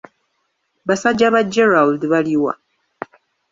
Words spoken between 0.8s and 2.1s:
Basajja ba Gerald